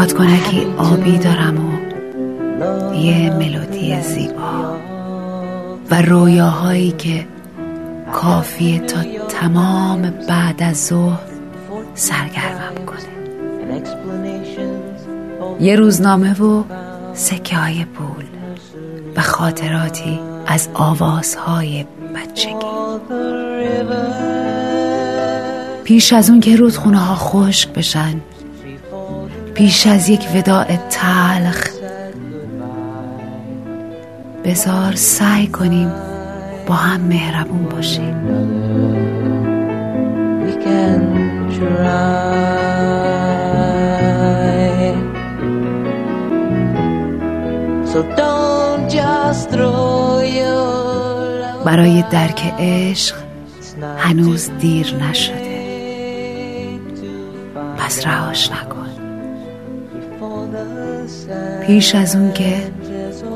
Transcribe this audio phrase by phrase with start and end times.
[0.00, 4.76] بادکنکی آبی دارم و یه ملودی زیبا.
[5.90, 7.26] و رویاهایی که
[8.12, 11.20] کافیه تا تمام بعد از ظهر
[11.94, 12.98] سرگرمم کنه.
[15.60, 16.64] یه روزنامه و
[17.14, 18.24] سکه های پول
[19.16, 22.54] و خاطراتی از آوازهای بچگی.
[25.84, 28.20] پیش از اون که رودخونه ها خشک بشن
[29.60, 31.68] پیش از یک وداع تلخ.
[34.44, 35.92] بزار سعی کنیم
[36.66, 38.14] با هم مهربون باشیم.
[51.64, 53.14] برای درک عشق
[53.98, 55.60] هنوز دیر نشده.
[57.78, 58.79] پس رهاش نکن.
[61.66, 62.72] پیش از اون که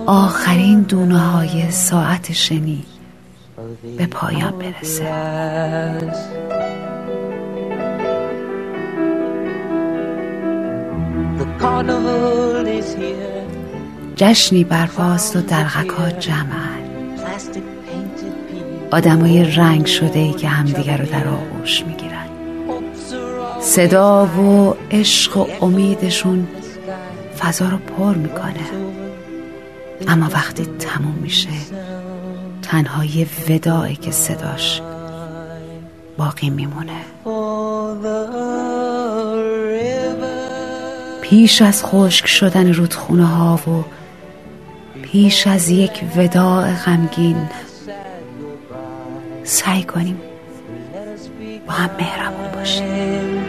[0.07, 2.85] آخرین دونه های ساعت شنی
[3.99, 5.05] به پایان برسه.
[14.17, 16.85] جشنی برپاست و درغکات جمعن
[18.91, 22.27] آدمای رنگ شده ای که همدیگر رو در آغوش می‌گیرن.
[23.61, 26.49] صدا و عشق و امیدشون
[27.45, 28.67] فضا رو پر می‌کنه.
[30.09, 31.49] اما وقتی تموم میشه
[32.63, 34.83] تنها یه ودایی که صداش
[36.17, 37.01] باقی میمونه.
[41.23, 43.85] پیش از خشک شدن رودخونه ها و
[45.03, 47.37] پیش از یک وداع غمگین
[49.45, 50.21] سعی کنیم
[51.67, 53.45] با هم مهربون باشیم.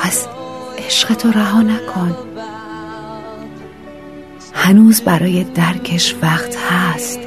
[0.00, 0.26] پس
[0.78, 2.16] عشق تو رها نکن.
[4.54, 7.18] هنوز برای درکش وقت هست.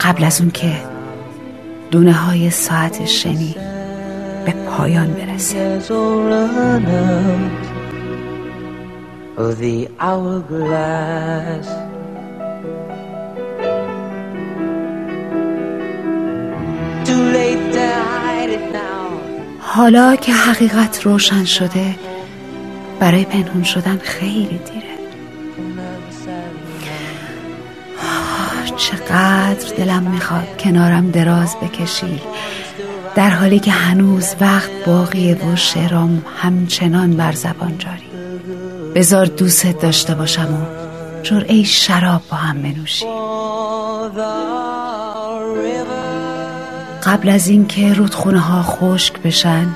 [0.00, 0.72] قبل از اون که
[1.90, 3.54] دونه های ساعت شنی
[4.46, 5.78] به پایان برسه.
[19.74, 21.94] حالا که حقیقت روشن شده
[23.00, 24.92] برای پنهون شدن خیلی دیره.
[28.76, 32.20] چقدر دلم می‌خواد کنارم دراز بکشی.
[33.14, 38.10] در حالی که هنوز وقت باقیه و شعرام همچنان بر زبان جاری.
[38.94, 40.66] بزار دوست داشته باشم و
[41.22, 43.08] جرعه شراب با هم بنوشیم
[47.02, 49.66] قبل از اینکه رودخونه ها خشک بشن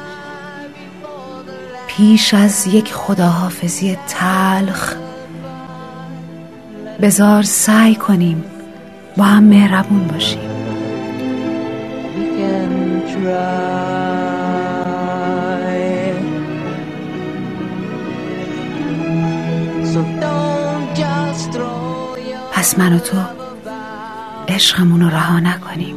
[1.87, 4.94] پیش از یک خداحافظی تلخ
[7.03, 8.44] بزار سعی کنیم
[9.16, 10.38] با هم مهربون باشیم.
[22.53, 23.16] پس من و تو
[24.48, 25.97] عشقمون رو رها نکنیم.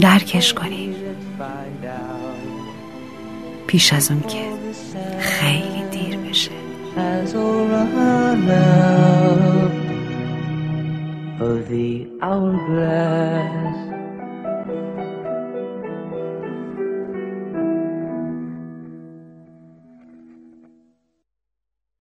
[0.00, 0.94] درکش کنیم
[3.66, 4.42] پیش از اون که
[5.20, 6.50] خیلی دیر بشه.
[11.38, 13.15] Of the hourglass